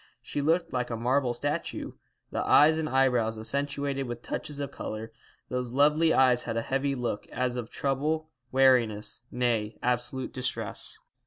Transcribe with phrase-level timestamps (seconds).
[0.23, 1.91] She looked like a marble statue,
[2.31, 5.11] the eyes and eyebrows accentuated with touches of colour.
[5.49, 10.97] Those lovely eyes had a heavy look, as of trouble, weariness; nay, absolute distress.